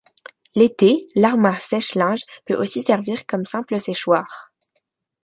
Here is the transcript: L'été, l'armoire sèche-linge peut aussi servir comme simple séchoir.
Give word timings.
L'été, 0.55 1.05
l'armoire 1.13 1.61
sèche-linge 1.61 2.21
peut 2.47 2.55
aussi 2.59 2.81
servir 2.81 3.27
comme 3.27 3.45
simple 3.45 3.79
séchoir. 3.79 4.51